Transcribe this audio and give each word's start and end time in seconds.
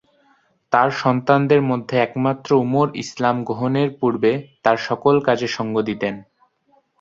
তার 0.73 0.89
সন্তানদের 1.01 1.61
মধ্যে 1.61 1.95
একমাত্র 1.99 2.49
উমর 2.63 2.87
ইসলাম 3.03 3.35
গ্রহণের 3.43 3.89
পূর্বে 3.99 4.31
তার 4.63 4.77
সকল 4.87 5.15
কাজে 5.27 5.47
সঙ্গ 5.57 5.75
দিতেন। 5.89 6.15